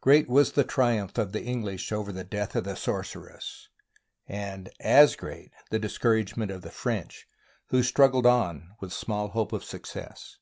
[0.00, 3.68] Great was the triumph of the English over the" death': of the" sorceress,"
[4.26, 7.28] and as great the discouragement of the French,
[7.68, 10.38] who struggled on with small hope of success.